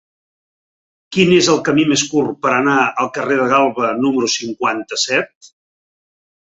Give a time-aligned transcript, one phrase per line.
[1.17, 5.55] Quin és el camí més curt per anar al carrer de Galba número cinquanta-set?